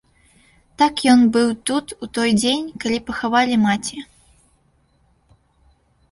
Так 0.81 1.01
ён 1.11 1.19
быў 1.33 1.49
тут 1.69 1.91
у 2.07 2.07
той 2.17 2.31
дзень, 2.41 2.65
калі 2.85 2.97
пахавалі 3.09 3.59
маці. 3.65 4.01